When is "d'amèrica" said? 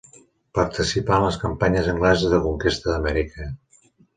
2.95-3.51